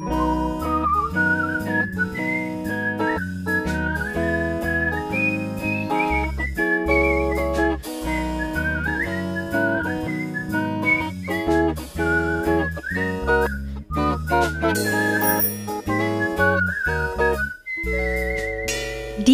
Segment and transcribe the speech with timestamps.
[0.00, 0.06] Die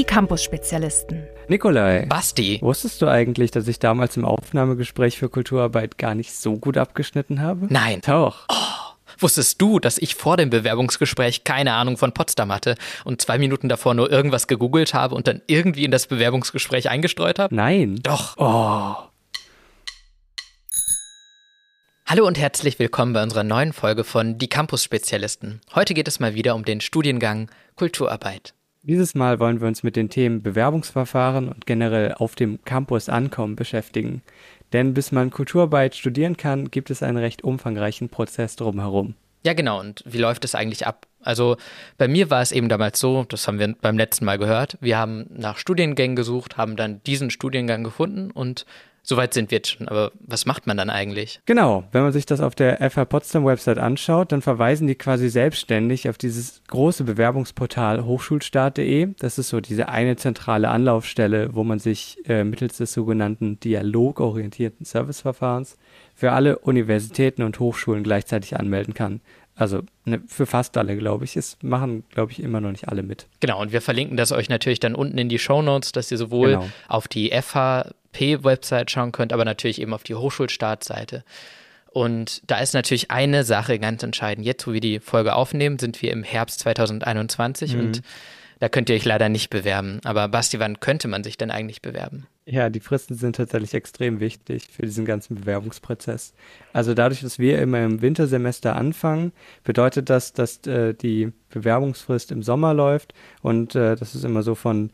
[0.05, 1.23] Campus-Spezialisten.
[1.49, 2.07] Nikolai.
[2.09, 2.59] Basti.
[2.61, 7.41] Wusstest du eigentlich, dass ich damals im Aufnahmegespräch für Kulturarbeit gar nicht so gut abgeschnitten
[7.41, 7.67] habe?
[7.71, 8.01] Nein.
[8.05, 8.47] Doch.
[8.51, 8.76] Oh,
[9.19, 13.69] wusstest du, dass ich vor dem Bewerbungsgespräch keine Ahnung von Potsdam hatte und zwei Minuten
[13.69, 17.55] davor nur irgendwas gegoogelt habe und dann irgendwie in das Bewerbungsgespräch eingestreut habe?
[17.55, 18.01] Nein.
[18.03, 18.37] Doch.
[18.37, 19.09] Oh.
[22.09, 25.61] Hallo und herzlich willkommen bei unserer neuen Folge von Die Campus-Spezialisten.
[25.75, 28.55] Heute geht es mal wieder um den Studiengang Kulturarbeit.
[28.89, 33.57] Dieses Mal wollen wir uns mit den Themen Bewerbungsverfahren und generell auf dem Campus ankommen
[33.57, 34.23] beschäftigen.
[34.73, 39.15] Denn bis man Kulturarbeit studieren kann, gibt es einen recht umfangreichen Prozess drumherum.
[39.45, 39.79] Ja, genau.
[39.79, 41.07] Und wie läuft es eigentlich ab?
[41.21, 41.57] Also
[41.99, 44.99] bei mir war es eben damals so, das haben wir beim letzten Mal gehört, wir
[44.99, 48.67] haben nach Studiengängen gesucht, haben dann diesen Studiengang gefunden und
[49.09, 51.41] Soweit sind wir jetzt schon, aber was macht man dann eigentlich?
[51.47, 55.29] Genau, wenn man sich das auf der FH Potsdam Website anschaut, dann verweisen die quasi
[55.29, 59.15] selbstständig auf dieses große Bewerbungsportal hochschulstart.de.
[59.21, 64.85] Das ist so diese eine zentrale Anlaufstelle, wo man sich äh, mittels des sogenannten dialogorientierten
[64.85, 65.77] Serviceverfahrens
[66.17, 69.21] für alle Universitäten und Hochschulen gleichzeitig anmelden kann.
[69.55, 71.37] Also ne, für fast alle, glaube ich.
[71.37, 73.27] Es machen, glaube ich, immer noch nicht alle mit.
[73.41, 76.19] Genau, und wir verlinken das euch natürlich dann unten in die Show Notes, dass ihr
[76.19, 76.69] sowohl genau.
[76.89, 81.25] auf die FH website schauen könnt, aber natürlich eben auf die Hochschulstartseite.
[81.91, 84.47] Und da ist natürlich eine Sache ganz entscheidend.
[84.47, 87.81] Jetzt, wo wir die Folge aufnehmen, sind wir im Herbst 2021 mhm.
[87.81, 88.03] und
[88.59, 90.01] da könnt ihr euch leider nicht bewerben.
[90.05, 92.27] Aber Basti, wann könnte man sich denn eigentlich bewerben?
[92.49, 96.33] Ja, die Fristen sind tatsächlich extrem wichtig für diesen ganzen Bewerbungsprozess.
[96.73, 99.33] Also dadurch, dass wir immer im Wintersemester anfangen,
[99.65, 104.55] bedeutet das, dass äh, die Bewerbungsfrist im Sommer läuft und äh, das ist immer so
[104.55, 104.91] von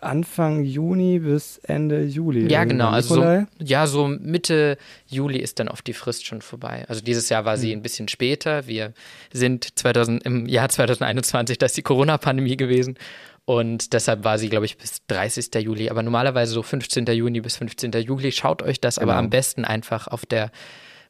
[0.00, 2.50] Anfang Juni bis Ende Juli.
[2.50, 2.90] Ja, genau.
[2.90, 6.84] Also so, ja, so Mitte Juli ist dann oft die Frist schon vorbei.
[6.88, 7.80] Also dieses Jahr war sie mhm.
[7.80, 8.66] ein bisschen später.
[8.66, 8.92] Wir
[9.32, 12.98] sind 2000, im Jahr 2021, da ist die Corona-Pandemie gewesen
[13.48, 15.54] und deshalb war sie, glaube ich, bis 30.
[15.62, 15.88] Juli.
[15.88, 17.06] Aber normalerweise so 15.
[17.06, 17.92] Juni bis 15.
[17.92, 18.30] Juli.
[18.30, 19.12] Schaut euch das genau.
[19.12, 20.50] aber am besten einfach auf der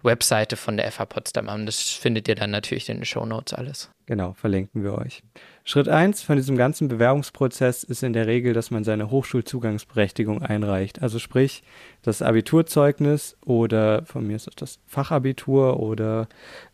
[0.04, 1.66] Webseite von der FH Potsdam an.
[1.66, 3.90] Das findet ihr dann natürlich in den Show Notes alles.
[4.06, 5.24] Genau, verlinken wir euch.
[5.68, 11.02] Schritt 1 von diesem ganzen Bewerbungsprozess ist in der Regel, dass man seine Hochschulzugangsberechtigung einreicht.
[11.02, 11.62] Also sprich,
[12.00, 16.26] das Abiturzeugnis oder von mir ist das Fachabitur oder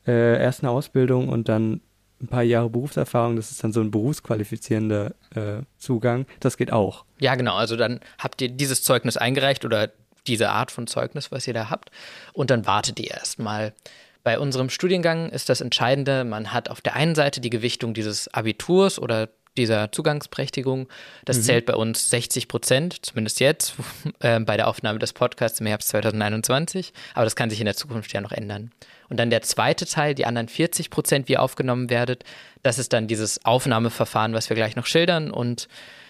[0.07, 1.81] äh, erst eine Ausbildung und dann
[2.23, 6.27] ein paar Jahre Berufserfahrung, das ist dann so ein berufsqualifizierender äh, Zugang.
[6.39, 7.05] Das geht auch.
[7.19, 7.57] Ja, genau.
[7.57, 9.91] Also dann habt ihr dieses Zeugnis eingereicht oder
[10.29, 11.91] diese Art von Zeugnis, was ihr da habt.
[12.33, 13.73] Und dann wartet ihr erstmal.
[14.25, 18.33] Bei unserem Studiengang ist das Entscheidende, man hat auf der einen Seite die Gewichtung dieses
[18.33, 20.89] Abiturs oder dieser Zugangsberechtigung.
[21.27, 21.43] Das mhm.
[21.43, 23.75] zählt bei uns 60 Prozent, zumindest jetzt,
[24.21, 26.93] äh, bei der Aufnahme des Podcasts im Herbst 2021.
[27.15, 28.73] Aber das kann sich in der Zukunft ja noch ändern.
[29.11, 32.25] Und dann der zweite Teil, die anderen 40 Prozent, wie ihr aufgenommen werdet,
[32.63, 35.69] das ist dann dieses Aufnahmeverfahren, was wir gleich noch schildern und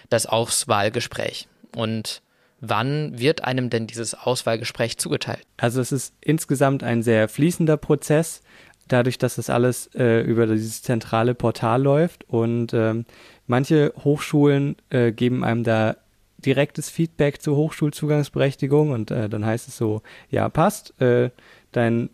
[0.09, 1.49] das Auswahlgespräch.
[1.75, 2.23] Und
[2.69, 5.43] wann wird einem denn dieses Auswahlgespräch zugeteilt?
[5.57, 8.43] Also es ist insgesamt ein sehr fließender Prozess,
[8.89, 13.07] dadurch, dass das alles äh, über dieses zentrale Portal läuft und ähm,
[13.47, 15.97] manche Hochschulen äh, geben einem da
[16.45, 21.31] direktes Feedback zur Hochschulzugangsberechtigung und äh, dann heißt es so, ja, passt, äh,
[21.73, 22.11] dein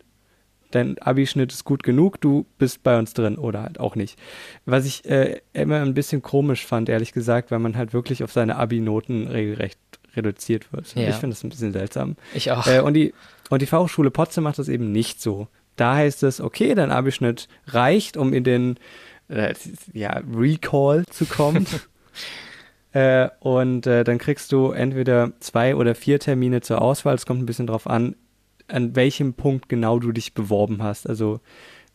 [0.71, 4.17] dein Abischnitt ist gut genug, du bist bei uns drin oder halt auch nicht.
[4.65, 8.31] Was ich äh, immer ein bisschen komisch fand, ehrlich gesagt, weil man halt wirklich auf
[8.31, 9.77] seine Abi-Noten regelrecht
[10.15, 10.93] reduziert wird.
[10.95, 11.09] Ja.
[11.09, 12.15] Ich finde das ein bisschen seltsam.
[12.33, 12.67] Ich auch.
[12.67, 13.13] Äh, und, die,
[13.49, 15.47] und die Fachhochschule Potsdam macht das eben nicht so.
[15.75, 18.77] Da heißt es, okay, dein Abischnitt reicht, um in den
[19.29, 19.53] äh,
[19.93, 21.65] ja, Recall zu kommen.
[22.91, 27.15] äh, und äh, dann kriegst du entweder zwei oder vier Termine zur Auswahl.
[27.15, 28.15] Es kommt ein bisschen drauf an,
[28.67, 31.07] an welchem Punkt genau du dich beworben hast.
[31.07, 31.39] Also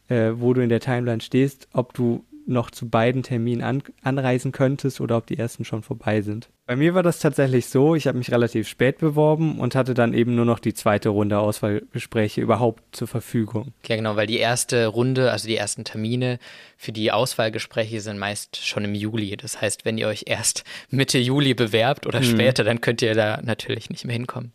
[0.09, 4.53] äh, wo du in der Timeline stehst, ob du noch zu beiden Terminen an, anreisen
[4.53, 6.49] könntest oder ob die ersten schon vorbei sind.
[6.67, 10.15] Bei mir war das tatsächlich so, ich habe mich relativ spät beworben und hatte dann
[10.15, 13.73] eben nur noch die zweite Runde Auswahlgespräche überhaupt zur Verfügung.
[13.87, 16.39] Ja, genau, weil die erste Runde, also die ersten Termine
[16.77, 19.37] für die Auswahlgespräche sind meist schon im Juli.
[19.37, 22.25] Das heißt, wenn ihr euch erst Mitte Juli bewerbt oder mhm.
[22.25, 24.53] später, dann könnt ihr da natürlich nicht mehr hinkommen.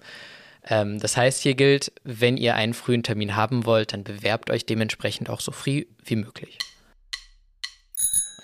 [0.68, 4.66] Ähm, das heißt, hier gilt, wenn ihr einen frühen Termin haben wollt, dann bewerbt euch
[4.66, 6.58] dementsprechend auch so früh wie möglich.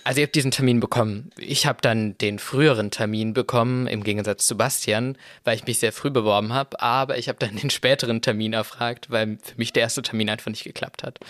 [0.08, 1.32] Also ihr habt diesen Termin bekommen.
[1.36, 5.92] Ich habe dann den früheren Termin bekommen, im Gegensatz zu Bastian, weil ich mich sehr
[5.92, 6.80] früh beworben habe.
[6.80, 10.50] Aber ich habe dann den späteren Termin erfragt, weil für mich der erste Termin einfach
[10.50, 11.20] nicht geklappt hat.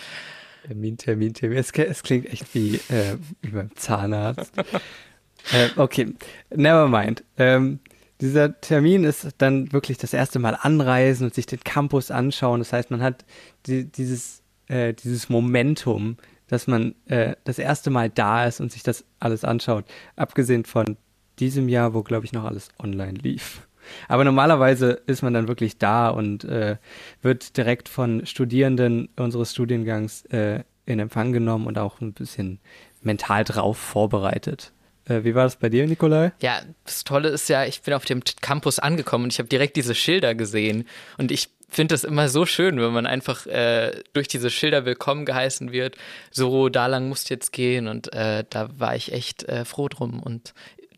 [0.65, 1.57] Termin, Termin, Termin.
[1.57, 4.53] Es, es klingt echt wie, äh, wie beim Zahnarzt.
[5.51, 6.13] äh, okay,
[6.49, 7.25] never mind.
[7.37, 7.79] Ähm,
[8.21, 12.61] dieser Termin ist dann wirklich das erste Mal anreisen und sich den Campus anschauen.
[12.61, 13.25] Das heißt, man hat
[13.65, 16.15] die, dieses, äh, dieses Momentum,
[16.49, 19.85] dass man äh, das erste Mal da ist und sich das alles anschaut.
[20.15, 20.97] Abgesehen von
[21.39, 23.67] diesem Jahr, wo, glaube ich, noch alles online lief.
[24.07, 26.77] Aber normalerweise ist man dann wirklich da und äh,
[27.21, 32.59] wird direkt von Studierenden unseres Studiengangs äh, in Empfang genommen und auch ein bisschen
[33.01, 34.73] mental drauf vorbereitet.
[35.05, 36.33] Äh, wie war das bei dir, Nikolai?
[36.41, 39.75] Ja, das Tolle ist ja, ich bin auf dem Campus angekommen und ich habe direkt
[39.75, 40.85] diese Schilder gesehen.
[41.17, 45.25] Und ich finde das immer so schön, wenn man einfach äh, durch diese Schilder willkommen
[45.25, 45.95] geheißen wird.
[46.31, 47.87] So, da lang musst du jetzt gehen.
[47.87, 50.19] Und äh, da war ich echt äh, froh drum.
[50.21, 50.53] Und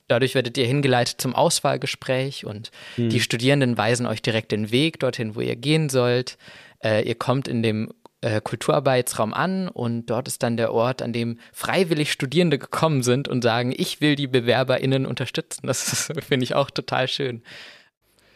[0.07, 3.09] dadurch werdet ihr hingeleitet zum Auswahlgespräch und mhm.
[3.09, 6.37] die Studierenden weisen euch direkt den Weg dorthin, wo ihr gehen sollt.
[6.83, 7.91] Äh, ihr kommt in dem
[8.21, 13.27] äh, Kulturarbeitsraum an und dort ist dann der Ort, an dem freiwillig Studierende gekommen sind
[13.27, 15.67] und sagen, ich will die BewerberInnen unterstützen.
[15.67, 17.41] Das finde ich auch total schön.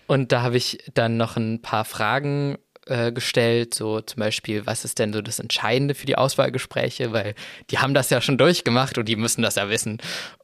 [0.07, 2.57] Und da habe ich dann noch ein paar Fragen
[2.87, 7.33] äh, gestellt, so zum Beispiel, was ist denn so das Entscheidende für die Auswahlgespräche, weil
[7.71, 9.99] die haben das ja schon durchgemacht und die müssen das ja wissen.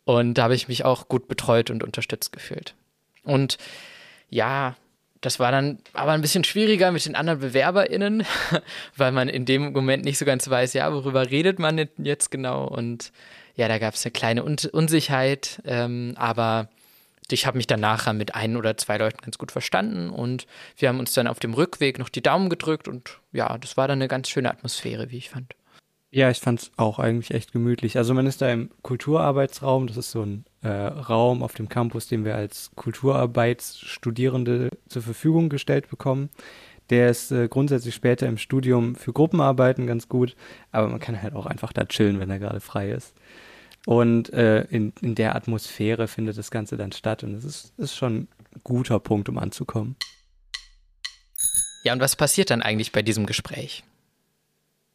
[0.06, 2.74] Und da habe ich mich auch gut betreut und unterstützt gefühlt.
[3.24, 3.58] Und
[4.30, 4.75] ja,
[5.22, 8.25] das war dann aber ein bisschen schwieriger mit den anderen BewerberInnen,
[8.98, 12.66] weil man in dem Moment nicht so ganz weiß, ja, worüber redet man jetzt genau?
[12.66, 13.12] Und
[13.56, 16.69] ja, da gab es eine kleine Un Unsicherheit, ähm, aber
[17.31, 20.48] ich habe mich dann nachher mit ein oder zwei Leuten ganz gut verstanden und
[20.78, 23.88] wir haben uns dann auf dem Rückweg noch die Daumen gedrückt und ja, das war
[23.88, 25.56] dann eine ganz schöne Atmosphäre, wie ich fand.
[26.13, 27.98] Ja, ich fand es auch eigentlich echt gemütlich.
[27.98, 32.07] Also man ist da im Kulturarbeitsraum, das ist so ein äh, Raum auf dem Campus,
[32.07, 36.30] den wir als Kulturarbeitsstudierende zur Verfügung gestellt bekommen.
[36.89, 40.36] Der ist äh, grundsätzlich später im Studium für Gruppenarbeiten ganz gut,
[40.74, 43.16] aber man kann halt auch einfach da chillen, wenn er gerade frei ist.
[43.86, 47.95] Und äh, in, in der Atmosphäre findet das Ganze dann statt und es ist, ist
[47.95, 49.95] schon ein guter Punkt, um anzukommen.
[51.83, 53.83] Ja, und was passiert dann eigentlich bei diesem Gespräch?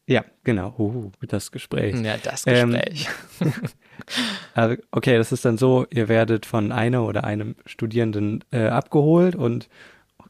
[0.06, 0.72] Ja, genau.
[0.78, 1.96] Uh, das Gespräch.
[1.96, 3.08] Ja, das Gespräch.
[3.40, 3.52] Ähm,
[4.54, 9.34] also, okay, das ist dann so, ihr werdet von einer oder einem Studierenden äh, abgeholt
[9.34, 9.68] und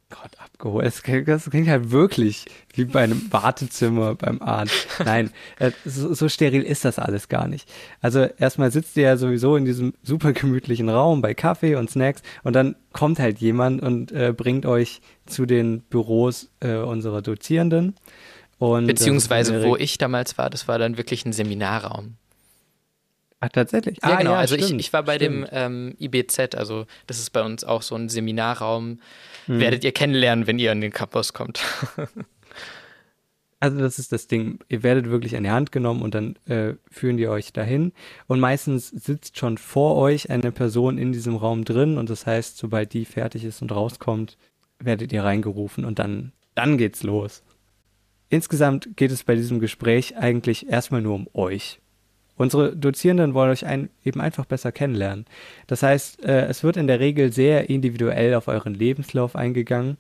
[0.08, 0.86] Gott, abgeholt.
[0.86, 2.44] Das, das klingt halt wirklich
[2.74, 4.86] wie bei einem Wartezimmer beim Arzt.
[5.04, 7.68] Nein, äh, so, so, steril ist das alles gar nicht.
[8.00, 12.22] Also erstmal sitzt ihr ja sowieso in diesem super gemütlichen Raum bei Kaffee und Snacks
[12.44, 17.96] und dann kommt halt jemand und äh, bringt euch zu den Büros äh, unserer Dozierenden.
[18.58, 22.16] Und Beziehungsweise, wo ich damals war, das war dann wirklich ein Seminarraum.
[23.40, 23.98] Ach, tatsächlich?
[24.02, 24.32] Ja, ah, genau.
[24.32, 25.48] Ja, also ich, ich war bei stimmt.
[25.48, 29.00] dem ähm, IBZ, also das ist bei uns auch so ein Seminarraum.
[29.46, 29.60] Hm.
[29.60, 31.60] Werdet ihr kennenlernen, wenn ihr an den Campus kommt.
[33.60, 34.60] also das ist das Ding.
[34.68, 37.92] Ihr werdet wirklich an die Hand genommen und dann äh, führen die euch dahin.
[38.26, 42.56] Und meistens sitzt schon vor euch eine Person in diesem Raum drin und das heißt,
[42.56, 44.38] sobald die fertig ist und rauskommt,
[44.78, 47.42] werdet ihr reingerufen und dann, dann geht's los.
[48.30, 51.80] Insgesamt geht es bei diesem Gespräch eigentlich erstmal nur um euch.
[52.36, 55.26] Unsere Dozierenden wollen euch ein, eben einfach besser kennenlernen.
[55.66, 59.96] Das heißt, äh, es wird in der Regel sehr individuell auf euren Lebenslauf eingegangen.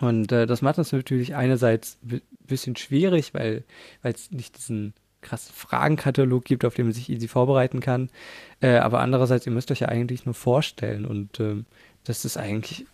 [0.00, 3.64] Und äh, das macht es natürlich einerseits ein bisschen schwierig, weil
[4.02, 8.10] es nicht diesen krassen Fragenkatalog gibt, auf den man sich easy vorbereiten kann.
[8.60, 11.06] Äh, aber andererseits, ihr müsst euch ja eigentlich nur vorstellen.
[11.06, 11.64] Und ähm,
[12.04, 12.86] das ist eigentlich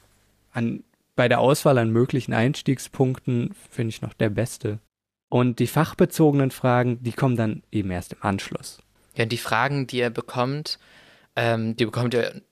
[0.53, 4.79] an bei der Auswahl an möglichen Einstiegspunkten finde ich noch der beste.
[5.33, 8.81] Und die fachbezogenen Fragen, die kommen dann eben erst im Anschluss.
[9.17, 10.79] Ja, die Fragen, die ihr bekommt,
[11.37, 12.43] ähm, die bekommt ihr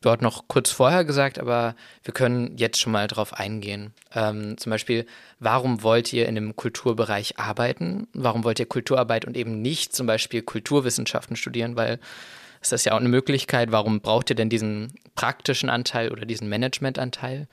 [0.00, 3.92] dort noch kurz vorher gesagt, aber wir können jetzt schon mal drauf eingehen.
[4.14, 5.04] Ähm, zum Beispiel,
[5.40, 8.08] warum wollt ihr in dem Kulturbereich arbeiten?
[8.14, 11.76] Warum wollt ihr Kulturarbeit und eben nicht zum Beispiel Kulturwissenschaften studieren?
[11.76, 12.00] Weil
[12.62, 17.46] ist ja auch eine Möglichkeit, warum braucht ihr denn diesen praktischen Anteil oder diesen Managementanteil?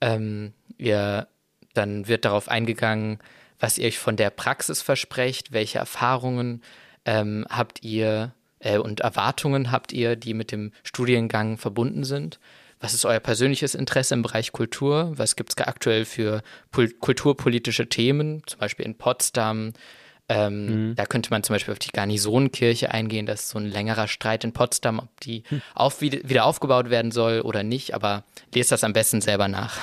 [0.00, 1.28] Ähm, ihr,
[1.74, 3.18] dann wird darauf eingegangen,
[3.58, 6.62] was ihr euch von der Praxis versprecht, welche Erfahrungen
[7.04, 12.38] ähm, habt ihr äh, und Erwartungen habt ihr, die mit dem Studiengang verbunden sind.
[12.80, 15.12] Was ist euer persönliches Interesse im Bereich Kultur?
[15.16, 19.72] Was gibt es aktuell für kulturpolitische Themen, zum Beispiel in Potsdam?
[20.28, 20.94] Ähm, mhm.
[20.96, 23.26] Da könnte man zum Beispiel auf die Garnisonenkirche eingehen.
[23.26, 25.62] Das ist so ein längerer Streit in Potsdam, ob die hm.
[25.74, 27.94] auf, wieder aufgebaut werden soll oder nicht.
[27.94, 29.78] Aber lest das am besten selber nach.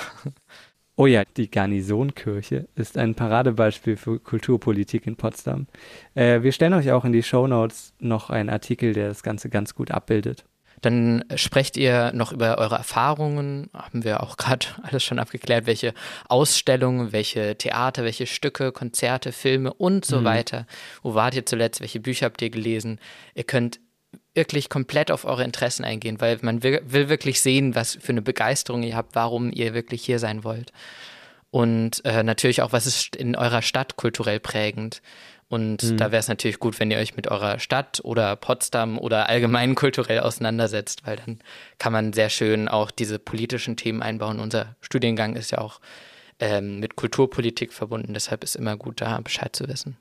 [0.96, 5.66] Oh ja, die Garnisonkirche ist ein Paradebeispiel für Kulturpolitik in Potsdam.
[6.14, 9.48] Äh, wir stellen euch auch in die Show Notes noch einen Artikel, der das Ganze
[9.48, 10.44] ganz gut abbildet.
[10.82, 15.94] Dann sprecht ihr noch über eure Erfahrungen, haben wir auch gerade alles schon abgeklärt, welche
[16.28, 20.24] Ausstellungen, welche Theater, welche Stücke, Konzerte, Filme und so mhm.
[20.24, 20.66] weiter.
[21.02, 21.80] Wo wart ihr zuletzt?
[21.80, 23.00] Welche Bücher habt ihr gelesen?
[23.34, 23.80] Ihr könnt
[24.34, 28.22] wirklich komplett auf eure Interessen eingehen, weil man will, will, wirklich sehen, was für eine
[28.22, 30.72] Begeisterung ihr habt, warum ihr wirklich hier sein wollt.
[31.50, 35.02] Und äh, natürlich auch, was ist in eurer Stadt kulturell prägend.
[35.48, 35.96] Und mhm.
[35.96, 39.74] da wäre es natürlich gut, wenn ihr euch mit eurer Stadt oder Potsdam oder allgemein
[39.76, 41.38] kulturell auseinandersetzt, weil dann
[41.78, 44.40] kann man sehr schön auch diese politischen Themen einbauen.
[44.40, 45.80] Unser Studiengang ist ja auch
[46.40, 49.96] ähm, mit Kulturpolitik verbunden, deshalb ist immer gut, da Bescheid zu wissen.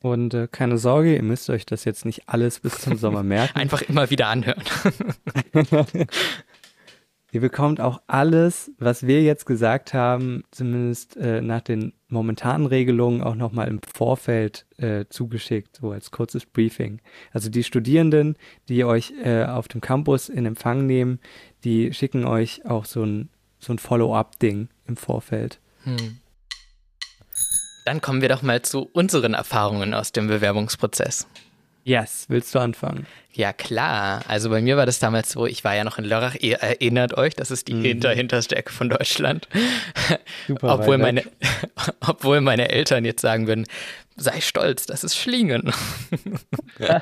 [0.00, 3.58] Und äh, keine Sorge, ihr müsst euch das jetzt nicht alles bis zum Sommer merken.
[3.58, 4.62] Einfach immer wieder anhören.
[7.32, 13.22] ihr bekommt auch alles, was wir jetzt gesagt haben, zumindest äh, nach den momentanen Regelungen,
[13.22, 17.00] auch nochmal im Vorfeld äh, zugeschickt, so als kurzes Briefing.
[17.32, 18.36] Also die Studierenden,
[18.68, 21.18] die euch äh, auf dem Campus in Empfang nehmen,
[21.64, 25.58] die schicken euch auch so ein, so ein Follow-up-Ding im Vorfeld.
[25.82, 26.18] Hm.
[27.88, 31.26] Dann kommen wir doch mal zu unseren Erfahrungen aus dem Bewerbungsprozess.
[31.84, 33.06] Yes, willst du anfangen?
[33.32, 34.20] Ja, klar.
[34.28, 37.16] Also bei mir war das damals so, ich war ja noch in Lörrach, ihr erinnert
[37.16, 37.84] euch, das ist die mhm.
[37.84, 39.48] hinter hinterste Ecke von Deutschland.
[40.46, 41.22] Super obwohl, meine,
[42.06, 43.64] obwohl meine Eltern jetzt sagen würden,
[44.16, 45.72] sei stolz, das ist Schlingen.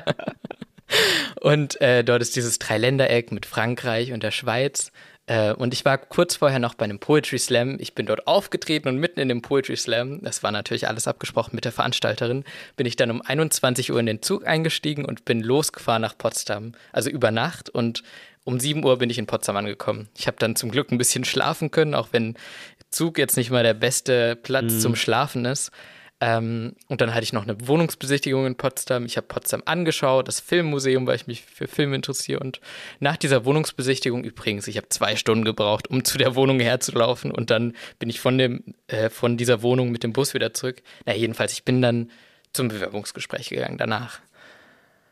[1.41, 4.93] und äh, dort ist dieses Dreiländereck mit Frankreich und der Schweiz.
[5.27, 7.77] Äh, und ich war kurz vorher noch bei einem Poetry Slam.
[7.79, 11.51] Ich bin dort aufgetreten und mitten in dem Poetry Slam, das war natürlich alles abgesprochen
[11.53, 12.43] mit der Veranstalterin,
[12.75, 16.71] bin ich dann um 21 Uhr in den Zug eingestiegen und bin losgefahren nach Potsdam.
[16.91, 18.03] Also über Nacht und
[18.45, 20.07] um 7 Uhr bin ich in Potsdam angekommen.
[20.17, 22.35] Ich habe dann zum Glück ein bisschen schlafen können, auch wenn
[22.89, 24.79] Zug jetzt nicht mal der beste Platz mhm.
[24.79, 25.71] zum Schlafen ist.
[26.19, 29.05] Ähm, und dann hatte ich noch eine Wohnungsbesichtigung in Potsdam.
[29.05, 32.39] Ich habe Potsdam angeschaut, das Filmmuseum, weil ich mich für Filme interessiere.
[32.39, 32.59] Und
[32.99, 37.29] nach dieser Wohnungsbesichtigung übrigens, ich habe zwei Stunden gebraucht, um zu der Wohnung herzulaufen.
[37.29, 40.81] Und dann bin ich von, dem, äh, von dieser Wohnung mit dem Bus wieder zurück.
[41.05, 42.09] Na, jedenfalls, ich bin dann
[42.51, 44.19] zum Bewerbungsgespräch gegangen danach.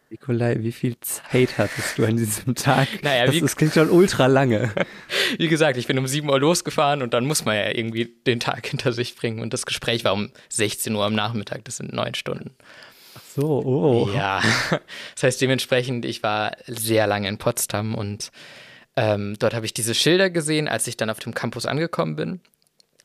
[0.10, 2.88] Nikolai, wie viel Zeit hattest du an diesem Tag?
[3.02, 4.72] Naja, das, das klingt schon ultra lange.
[5.38, 8.40] wie gesagt, ich bin um 7 Uhr losgefahren und dann muss man ja irgendwie den
[8.40, 9.40] Tag hinter sich bringen.
[9.40, 12.56] Und das Gespräch war um 16 Uhr am Nachmittag, das sind neun Stunden.
[13.16, 14.10] Ach so, oh.
[14.14, 14.42] Ja,
[15.16, 18.32] das heißt dementsprechend, ich war sehr lange in Potsdam und
[18.96, 22.42] ähm, dort habe ich diese Schilder gesehen, als ich dann auf dem Campus angekommen bin.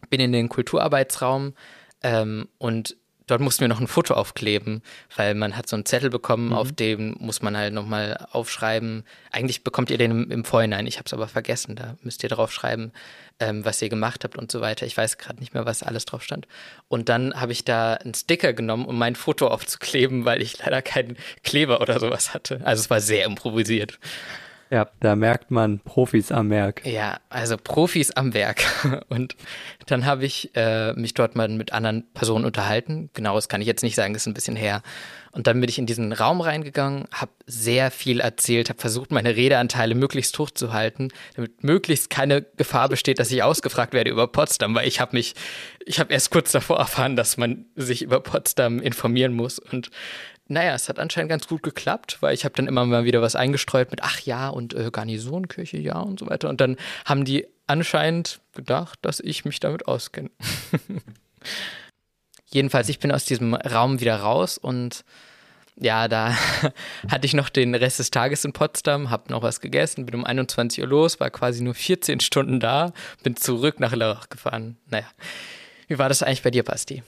[0.08, 1.54] Bin in den Kulturarbeitsraum
[2.02, 2.96] ähm, und
[3.30, 4.82] dort mussten wir noch ein Foto aufkleben,
[5.16, 6.52] weil man hat so einen Zettel bekommen, mhm.
[6.54, 9.04] auf dem muss man halt nochmal aufschreiben.
[9.30, 12.28] Eigentlich bekommt ihr den im, im Vorhinein, ich habe es aber vergessen, da müsst ihr
[12.28, 12.92] drauf schreiben,
[13.38, 14.86] ähm, was ihr gemacht habt und so weiter.
[14.86, 16.46] Ich weiß gerade nicht mehr, was alles drauf stand.
[16.88, 20.82] Und dann habe ich da einen Sticker genommen, um mein Foto aufzukleben, weil ich leider
[20.82, 22.60] keinen Kleber oder sowas hatte.
[22.64, 23.98] Also es war sehr improvisiert.
[24.72, 26.86] Ja, da merkt man Profis am Werk.
[26.86, 28.62] Ja, also Profis am Werk.
[29.08, 29.34] Und
[29.86, 33.10] dann habe ich äh, mich dort mal mit anderen Personen unterhalten.
[33.12, 34.82] Genau, das kann ich jetzt nicht sagen, das ist ein bisschen her.
[35.32, 39.36] Und dann bin ich in diesen Raum reingegangen, habe sehr viel erzählt, habe versucht, meine
[39.36, 44.26] Redeanteile möglichst hoch zu halten, damit möglichst keine Gefahr besteht, dass ich ausgefragt werde über
[44.26, 45.34] Potsdam, weil ich habe mich,
[45.84, 49.58] ich habe erst kurz davor erfahren, dass man sich über Potsdam informieren muss.
[49.58, 49.90] Und
[50.50, 53.36] naja, es hat anscheinend ganz gut geklappt, weil ich habe dann immer mal wieder was
[53.36, 56.48] eingestreut mit, ach ja, und äh, Garnisonkirche, ja und so weiter.
[56.48, 60.30] Und dann haben die anscheinend gedacht, dass ich mich damit auskenne.
[62.46, 65.04] Jedenfalls, ich bin aus diesem Raum wieder raus und
[65.76, 66.34] ja, da
[67.08, 70.24] hatte ich noch den Rest des Tages in Potsdam, habe noch was gegessen, bin um
[70.24, 72.92] 21 Uhr los, war quasi nur 14 Stunden da,
[73.22, 74.78] bin zurück nach Lörrach gefahren.
[74.90, 75.06] Naja,
[75.86, 77.04] wie war das eigentlich bei dir, Basti?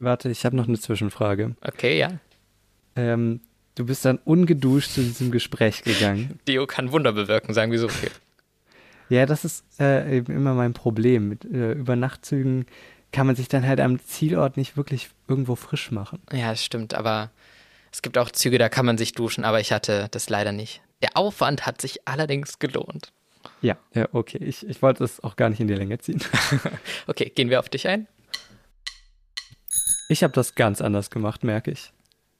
[0.00, 1.54] Warte, ich habe noch eine Zwischenfrage.
[1.62, 2.18] Okay, ja.
[2.96, 3.40] Ähm,
[3.74, 6.38] du bist dann ungeduscht zu diesem Gespräch gegangen.
[6.48, 8.10] Dio kann Wunder bewirken, sagen wir so viel.
[9.08, 11.28] Ja, das ist äh, eben immer mein Problem.
[11.28, 12.66] Mit äh, Übernachtzügen
[13.12, 16.20] kann man sich dann halt am Zielort nicht wirklich irgendwo frisch machen.
[16.32, 17.30] Ja, das stimmt, aber
[17.92, 20.80] es gibt auch Züge, da kann man sich duschen, aber ich hatte das leider nicht.
[21.02, 23.12] Der Aufwand hat sich allerdings gelohnt.
[23.60, 24.38] Ja, ja, okay.
[24.38, 26.22] Ich, ich wollte es auch gar nicht in die Länge ziehen.
[27.06, 28.06] okay, gehen wir auf dich ein?
[30.08, 31.92] Ich habe das ganz anders gemacht, merke ich.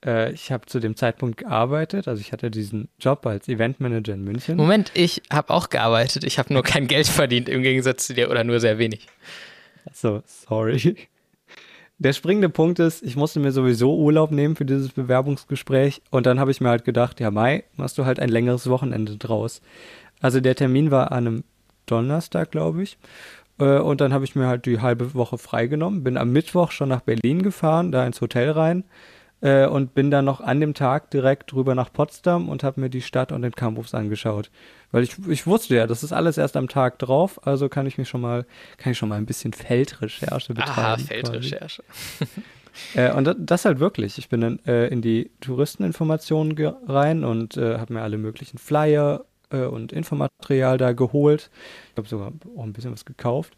[0.04, 4.24] Äh, ich habe zu dem Zeitpunkt gearbeitet, also ich hatte diesen Job als Eventmanager in
[4.24, 4.56] München.
[4.56, 6.24] Moment, ich habe auch gearbeitet.
[6.24, 9.06] Ich habe nur kein Geld verdient im Gegensatz zu dir oder nur sehr wenig.
[9.92, 10.96] So, sorry.
[11.98, 16.40] Der springende Punkt ist, ich musste mir sowieso Urlaub nehmen für dieses Bewerbungsgespräch und dann
[16.40, 19.60] habe ich mir halt gedacht, ja Mai, machst du halt ein längeres Wochenende draus.
[20.20, 21.44] Also der Termin war an einem
[21.86, 22.98] Donnerstag, glaube ich.
[23.58, 26.88] Äh, und dann habe ich mir halt die halbe Woche freigenommen, bin am Mittwoch schon
[26.88, 28.84] nach Berlin gefahren, da ins Hotel rein
[29.42, 32.88] äh, und bin dann noch an dem Tag direkt rüber nach Potsdam und habe mir
[32.88, 34.50] die Stadt und den Campus angeschaut.
[34.92, 37.98] Weil ich, ich wusste ja, das ist alles erst am Tag drauf, also kann ich
[37.98, 38.46] mich schon mal,
[38.78, 40.78] kann ich schon mal ein bisschen Feldrecherche betreiben.
[40.78, 41.82] Aha, Feldrecherche.
[42.94, 44.16] äh, und das, das, halt wirklich.
[44.18, 46.56] Ich bin dann äh, in die Touristeninformationen
[46.86, 51.50] rein und äh, habe mir alle möglichen Flyer äh, und Infomaterial da geholt.
[51.90, 53.56] Ich habe sogar auch ein bisschen was gekauft.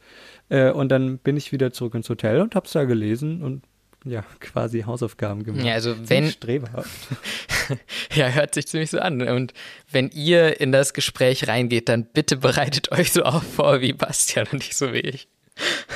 [0.49, 3.62] Äh, und dann bin ich wieder zurück ins Hotel und habe es da gelesen und
[4.04, 5.64] ja, quasi Hausaufgaben gemacht.
[5.64, 6.30] Ja, also wenn.
[6.30, 7.08] Strebhaft.
[8.14, 9.23] ja, hört sich ziemlich so an.
[9.23, 9.54] Und
[9.90, 14.46] wenn ihr in das Gespräch reingeht, dann bitte bereitet euch so auch vor wie Bastian
[14.52, 15.28] und nicht so wie ich.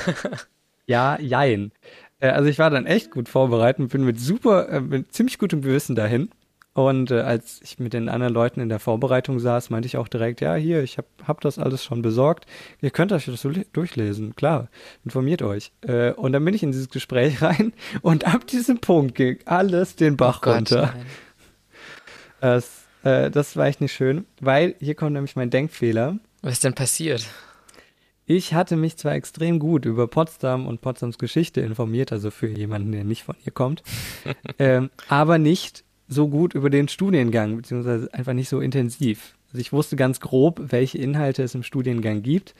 [0.86, 1.72] ja, jein.
[2.20, 5.38] Äh, also ich war dann echt gut vorbereitet und bin mit super, äh, mit ziemlich
[5.38, 6.30] gutem Gewissen dahin.
[6.78, 10.06] Und äh, als ich mit den anderen Leuten in der Vorbereitung saß, meinte ich auch
[10.06, 12.46] direkt, ja, hier, ich habe hab das alles schon besorgt.
[12.80, 14.68] Ihr könnt euch das durchlesen, klar,
[15.04, 15.72] informiert euch.
[15.80, 19.96] Äh, und dann bin ich in dieses Gespräch rein und ab diesem Punkt ging alles
[19.96, 20.94] den Bach oh runter.
[22.40, 26.20] das, äh, das war echt nicht schön, weil hier kommt nämlich mein Denkfehler.
[26.42, 27.26] Was ist denn passiert?
[28.24, 32.92] Ich hatte mich zwar extrem gut über Potsdam und Potsdams Geschichte informiert, also für jemanden,
[32.92, 33.82] der nicht von hier kommt,
[34.60, 39.34] ähm, aber nicht so gut über den Studiengang, beziehungsweise einfach nicht so intensiv.
[39.48, 42.54] Also ich wusste ganz grob, welche Inhalte es im Studiengang gibt,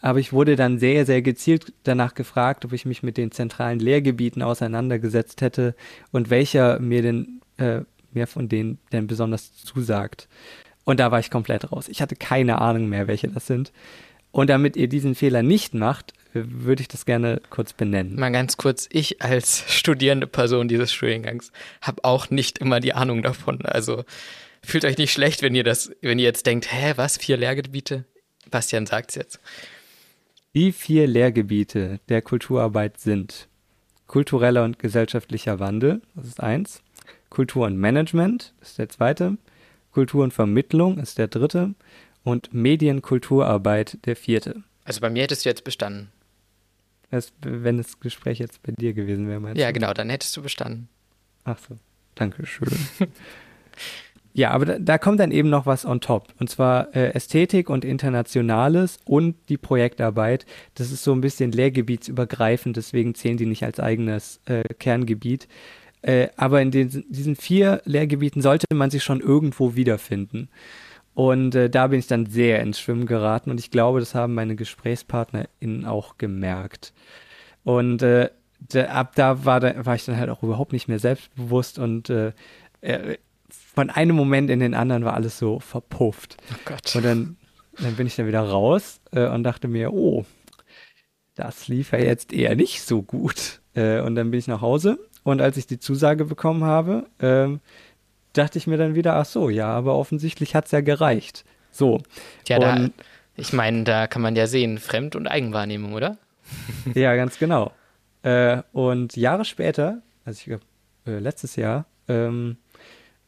[0.00, 3.78] aber ich wurde dann sehr, sehr gezielt danach gefragt, ob ich mich mit den zentralen
[3.78, 5.74] Lehrgebieten auseinandergesetzt hätte
[6.12, 7.80] und welcher mir denn, äh,
[8.12, 10.28] mehr von denen denn besonders zusagt.
[10.84, 11.88] Und da war ich komplett raus.
[11.88, 13.72] Ich hatte keine Ahnung mehr, welche das sind.
[14.34, 18.16] Und damit ihr diesen Fehler nicht macht, würde ich das gerne kurz benennen.
[18.18, 23.22] Mal ganz kurz, ich als studierende Person dieses Studiengangs habe auch nicht immer die Ahnung
[23.22, 23.64] davon.
[23.64, 24.02] Also
[24.60, 28.06] fühlt euch nicht schlecht, wenn ihr das, wenn ihr jetzt denkt, hä, was, vier Lehrgebiete?
[28.50, 29.38] Bastian sagt's jetzt.
[30.52, 33.46] Die vier Lehrgebiete der Kulturarbeit sind
[34.08, 36.82] kultureller und gesellschaftlicher Wandel, das ist eins.
[37.30, 39.38] Kultur und Management ist der zweite.
[39.92, 41.74] Kultur und Vermittlung ist der dritte.
[42.24, 44.62] Und Medienkulturarbeit der vierte.
[44.84, 46.10] Also bei mir hättest du jetzt bestanden.
[47.10, 49.74] Das, wenn das Gespräch jetzt bei dir gewesen wäre, meinst Ja, du?
[49.74, 50.88] genau, dann hättest du bestanden.
[51.44, 51.76] Ach so,
[52.14, 52.68] danke schön.
[54.32, 56.34] ja, aber da, da, kommt dann eben noch was on top.
[56.40, 60.44] Und zwar äh, Ästhetik und Internationales und die Projektarbeit.
[60.74, 65.46] Das ist so ein bisschen lehrgebietsübergreifend, deswegen zählen die nicht als eigenes äh, Kerngebiet.
[66.02, 70.48] Äh, aber in den, diesen vier Lehrgebieten sollte man sich schon irgendwo wiederfinden.
[71.14, 74.34] Und äh, da bin ich dann sehr ins Schwimmen geraten und ich glaube, das haben
[74.34, 76.92] meine GesprächspartnerInnen auch gemerkt.
[77.62, 80.98] Und äh, da, ab da war, da war ich dann halt auch überhaupt nicht mehr
[80.98, 82.32] selbstbewusst und äh,
[82.80, 83.16] äh,
[83.48, 86.36] von einem Moment in den anderen war alles so verpufft.
[86.52, 86.96] Oh Gott.
[86.96, 87.36] Und dann,
[87.78, 90.24] dann bin ich dann wieder raus äh, und dachte mir, oh,
[91.36, 93.60] das lief ja jetzt eher nicht so gut.
[93.74, 97.60] Äh, und dann bin ich nach Hause und als ich die Zusage bekommen habe, ähm,
[98.34, 101.44] dachte ich mir dann wieder, ach so, ja, aber offensichtlich hat es ja gereicht.
[101.70, 102.00] So.
[102.48, 102.88] Ja, da,
[103.36, 106.18] ich meine, da kann man ja sehen, Fremd- und Eigenwahrnehmung, oder?
[106.94, 107.72] ja, ganz genau.
[108.22, 110.64] Äh, und Jahre später, also ich glaube,
[111.06, 112.58] äh, letztes Jahr, ähm,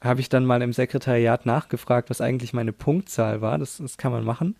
[0.01, 3.59] habe ich dann mal im Sekretariat nachgefragt, was eigentlich meine Punktzahl war.
[3.59, 4.57] Das, das kann man machen.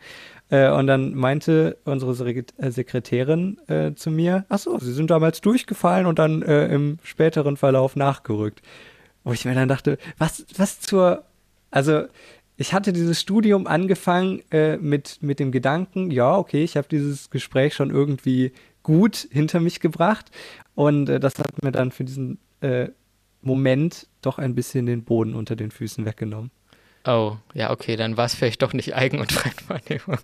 [0.51, 5.41] Äh, und dann meinte unsere äh, Sekretärin äh, zu mir, ach so, Sie sind damals
[5.41, 8.63] durchgefallen und dann äh, im späteren Verlauf nachgerückt.
[9.27, 11.25] Wo ich mir dann dachte, was, was zur,
[11.73, 12.05] also
[12.57, 17.29] ich hatte dieses Studium angefangen äh, mit, mit dem Gedanken, ja, okay, ich habe dieses
[17.29, 18.53] Gespräch schon irgendwie
[18.85, 20.31] gut hinter mich gebracht.
[20.77, 22.91] Und äh, das hat mir dann für diesen äh,
[23.43, 26.53] Moment doch ein bisschen den Boden unter den Füßen weggenommen.
[27.05, 30.19] Oh, ja, okay, dann war es vielleicht doch nicht Eigen- und Fremdwahrnehmung.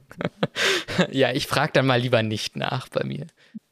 [1.10, 3.26] ja, ich frage dann mal lieber nicht nach bei mir.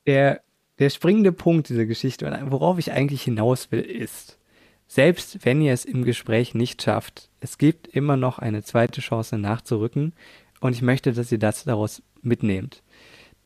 [0.09, 0.41] Der,
[0.81, 4.40] der springende Punkt dieser Geschichte, worauf ich eigentlich hinaus will, ist,
[4.91, 9.39] selbst wenn ihr es im Gespräch nicht schafft, es gibt immer noch eine zweite Chance
[9.39, 10.15] nachzurücken
[10.61, 12.83] und ich möchte, dass ihr das daraus mitnehmt.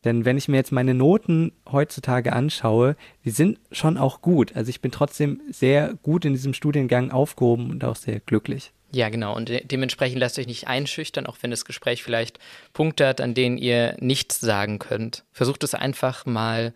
[0.03, 4.55] Denn wenn ich mir jetzt meine Noten heutzutage anschaue, die sind schon auch gut.
[4.55, 8.71] Also ich bin trotzdem sehr gut in diesem Studiengang aufgehoben und auch sehr glücklich.
[8.91, 9.35] Ja, genau.
[9.35, 12.39] Und de dementsprechend lasst euch nicht einschüchtern, auch wenn das Gespräch vielleicht
[12.73, 15.25] Punkte hat, an denen ihr nichts sagen könnt.
[15.31, 16.73] Versucht es einfach mal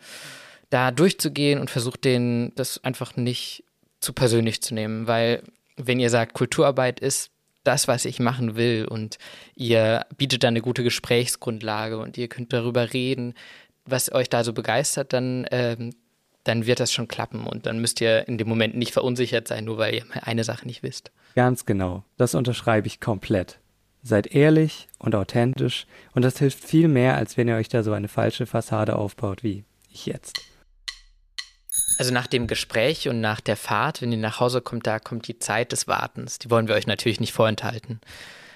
[0.70, 3.64] da durchzugehen und versucht den das einfach nicht
[4.00, 5.44] zu persönlich zu nehmen, weil
[5.76, 7.32] wenn ihr sagt, Kulturarbeit ist
[7.64, 9.18] das, was ich machen will und
[9.56, 13.34] ihr bietet da eine gute Gesprächsgrundlage und ihr könnt darüber reden,
[13.86, 15.94] was euch da so begeistert, dann, ähm,
[16.44, 19.66] dann wird das schon klappen und dann müsst ihr in dem Moment nicht verunsichert sein,
[19.66, 21.12] nur weil ihr eine Sache nicht wisst.
[21.36, 23.60] Ganz genau, das unterschreibe ich komplett.
[24.02, 27.92] Seid ehrlich und authentisch und das hilft viel mehr, als wenn ihr euch da so
[27.92, 30.42] eine falsche Fassade aufbaut wie ich jetzt.
[32.00, 35.28] Also nach dem Gespräch und nach der Fahrt, wenn ihr nach Hause kommt, da kommt
[35.28, 36.40] die Zeit des Wartens.
[36.40, 38.00] Die wollen wir euch natürlich nicht vorenthalten,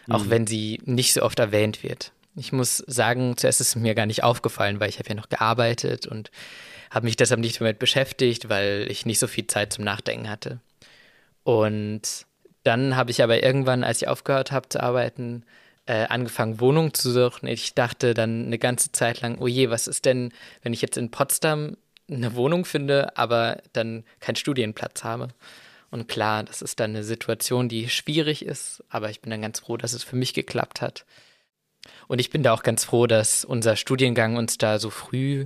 [0.10, 0.30] auch mhm.
[0.30, 2.14] wenn sie nicht so oft erwähnt wird.
[2.38, 5.28] Ich muss sagen, zuerst ist es mir gar nicht aufgefallen, weil ich habe ja noch
[5.28, 6.32] gearbeitet und
[6.90, 10.62] habe mich deshalb nicht damit beschäftigt, weil ich nicht so viel Zeit zum Nachdenken hatte.
[11.44, 12.26] Und
[12.64, 15.44] dann habe ich aber irgendwann, als ich aufgehört habe zu arbeiten,
[15.86, 17.48] äh, angefangen, Wohnungen zu suchen.
[17.48, 20.96] Ich dachte dann eine ganze Zeit lang, oh je, was ist denn, wenn ich jetzt
[20.96, 21.76] in Potsdam
[22.10, 25.30] eine Wohnung finde, aber dann keinen Studienplatz habe?
[25.90, 29.60] Und klar, das ist dann eine Situation, die schwierig ist, aber ich bin dann ganz
[29.60, 31.06] froh, dass es für mich geklappt hat.
[32.08, 35.46] Und ich bin da auch ganz froh, dass unser Studiengang uns da so früh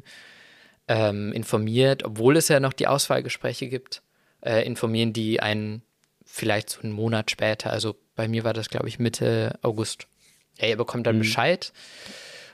[0.87, 4.01] ähm, informiert, obwohl es ja noch die Auswahlgespräche gibt,
[4.41, 5.81] äh, informieren die einen
[6.25, 7.71] vielleicht so einen Monat später.
[7.71, 10.07] Also bei mir war das, glaube ich, Mitte August.
[10.59, 11.21] Ja, ihr bekommt dann mhm.
[11.21, 11.73] Bescheid.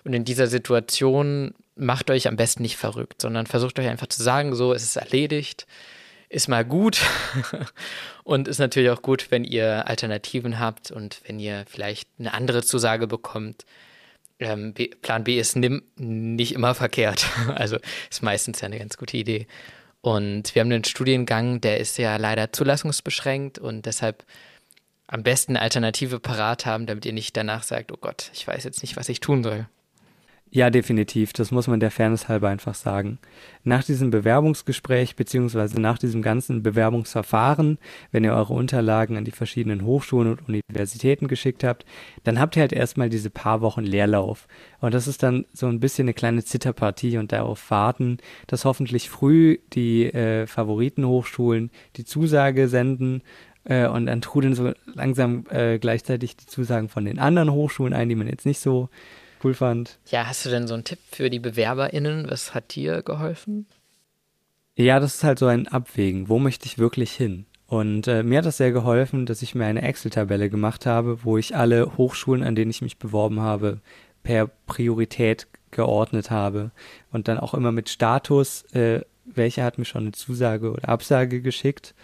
[0.04, 4.21] Und in dieser Situation macht euch am besten nicht verrückt, sondern versucht euch einfach zu
[4.21, 5.65] sagen, so, es ist erledigt,
[6.29, 7.01] ist mal gut
[8.23, 12.63] und ist natürlich auch gut, wenn ihr Alternativen habt und wenn ihr vielleicht eine andere
[12.63, 13.65] Zusage bekommt.
[14.39, 17.27] Ähm, B, Plan B ist nimm, nicht immer verkehrt.
[17.55, 17.77] Also
[18.09, 19.47] ist meistens ja eine ganz gute Idee.
[20.01, 24.25] Und wir haben einen Studiengang, der ist ja leider zulassungsbeschränkt und deshalb
[25.07, 28.63] am besten eine Alternative parat haben, damit ihr nicht danach sagt, oh Gott, ich weiß
[28.63, 29.67] jetzt nicht, was ich tun soll.
[30.56, 31.34] Ja, definitiv.
[31.34, 33.18] Das muss man der Fairness halber einfach sagen.
[33.63, 37.80] Nach diesem Bewerbungsgespräch beziehungsweise nach diesem ganzen Bewerbungsverfahren,
[38.12, 41.86] wenn ihr eure Unterlagen an die verschiedenen Hochschulen und Universitäten geschickt habt,
[42.24, 44.48] dann habt ihr halt erstmal diese paar Wochen Leerlauf.
[44.80, 49.10] Und das ist dann so ein bisschen eine kleine Zitterpartie und darauf warten, dass hoffentlich
[49.10, 53.24] früh die äh, Favoritenhochschulen die Zusage senden
[53.63, 58.08] äh, und dann trudeln so langsam äh, gleichzeitig die Zusagen von den anderen Hochschulen ein,
[58.08, 58.89] die man jetzt nicht so
[59.43, 59.99] cool fand.
[60.08, 62.29] Ja, hast du denn so einen Tipp für die BewerberInnen?
[62.29, 63.67] Was hat dir geholfen?
[64.75, 66.29] Ja, das ist halt so ein Abwägen.
[66.29, 67.45] Wo möchte ich wirklich hin?
[67.67, 71.38] Und äh, mir hat das sehr geholfen, dass ich mir eine Excel-Tabelle gemacht habe, wo
[71.38, 73.82] ich alle Hochschulen, an denen ich mich beworben habe,
[74.23, 76.71] per Priorität geordnet habe.
[77.12, 81.41] Und dann auch immer mit Status, äh, welcher hat mir schon eine Zusage oder Absage
[81.41, 81.95] geschickt.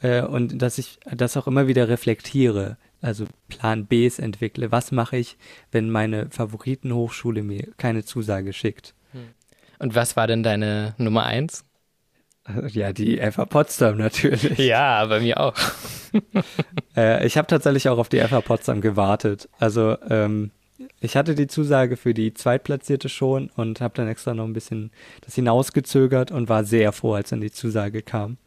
[0.00, 4.72] Äh, und dass ich das auch immer wieder reflektiere also Plan Bs entwickle.
[4.72, 5.36] Was mache ich,
[5.72, 8.94] wenn meine Favoritenhochschule mir keine Zusage schickt?
[9.12, 9.28] Hm.
[9.78, 11.64] Und was war denn deine Nummer eins?
[12.68, 14.58] Ja, die FH Potsdam natürlich.
[14.58, 15.54] Ja, bei mir auch.
[16.96, 19.48] äh, ich habe tatsächlich auch auf die FH Potsdam gewartet.
[19.58, 20.50] Also ähm,
[21.00, 24.90] ich hatte die Zusage für die Zweitplatzierte schon und habe dann extra noch ein bisschen
[25.20, 28.38] das hinausgezögert und war sehr froh, als dann die Zusage kam.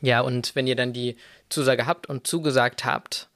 [0.00, 1.16] Ja, und wenn ihr dann die
[1.48, 3.30] Zusage habt und zugesagt habt,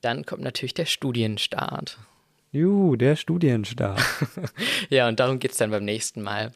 [0.00, 1.98] dann kommt natürlich der Studienstart.
[2.52, 4.00] Juhu, der Studienstart.
[4.88, 6.52] ja, und darum geht es dann beim nächsten Mal.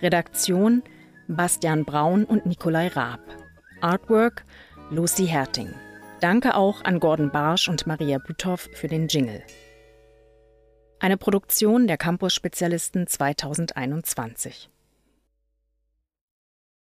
[0.00, 0.84] Redaktion
[1.26, 3.20] Bastian Braun und Nikolai Raab.
[3.80, 4.44] Artwork
[4.90, 5.74] Lucy Herting.
[6.20, 9.42] Danke auch an Gordon Barsch und Maria Büthoff für den Jingle.
[11.00, 14.70] Eine Produktion der Campus-Spezialisten 2021.